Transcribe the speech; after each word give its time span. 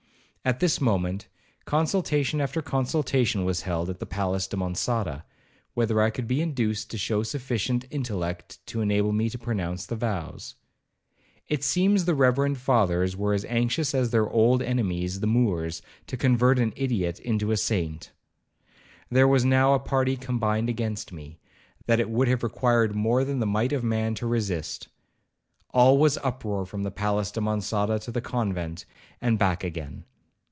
At 0.43 0.59
this 0.59 0.81
moment, 0.81 1.27
consultation 1.65 2.41
after 2.41 2.63
consultation 2.63 3.45
was 3.45 3.61
held 3.61 3.91
at 3.91 3.99
the 3.99 4.07
palace 4.07 4.47
de 4.47 4.57
Monçada, 4.57 5.21
whether 5.75 6.01
I 6.01 6.09
could 6.09 6.25
be 6.25 6.41
induced 6.41 6.89
to 6.89 6.97
shew 6.97 7.23
sufficient 7.23 7.85
intellect 7.91 8.57
to 8.65 8.81
enable 8.81 9.11
me 9.11 9.29
to 9.29 9.37
pronounce 9.37 9.85
the 9.85 9.95
vows. 9.95 10.55
It 11.47 11.63
seems 11.63 12.05
the 12.05 12.15
reverend 12.15 12.57
fathers 12.57 13.15
were 13.15 13.35
as 13.35 13.45
anxious 13.45 13.93
as 13.93 14.09
their 14.09 14.27
old 14.27 14.63
enemies 14.63 15.19
the 15.19 15.27
Moors, 15.27 15.83
to 16.07 16.17
convert 16.17 16.57
an 16.57 16.73
idiot 16.75 17.19
into 17.19 17.51
a 17.51 17.55
saint. 17.55 18.11
There 19.11 19.27
was 19.27 19.45
now 19.45 19.75
a 19.75 19.79
party 19.79 20.17
combined 20.17 20.69
against 20.69 21.11
me, 21.11 21.37
that 21.85 21.99
it 21.99 22.09
would 22.09 22.27
have 22.27 22.41
required 22.41 22.95
more 22.95 23.23
than 23.23 23.41
the 23.41 23.45
might 23.45 23.73
of 23.73 23.83
man 23.83 24.15
to 24.15 24.25
resist. 24.25 24.87
All 25.69 25.99
was 25.99 26.17
uproar 26.23 26.65
from 26.65 26.81
the 26.81 26.89
palace 26.89 27.29
de 27.29 27.41
Monçada 27.41 27.99
to 28.01 28.11
the 28.11 28.21
convent, 28.21 28.85
and 29.21 29.37
back 29.37 29.63
again. 29.63 30.03